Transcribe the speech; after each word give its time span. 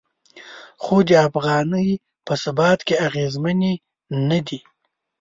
خو 0.83 0.95
د 1.09 1.11
افغانۍ 1.29 1.89
په 2.25 2.33
ثبات 2.43 2.79
کې 2.87 2.95
اغیزمنې 3.07 3.73
نه 4.29 4.39
دي. 4.47 4.59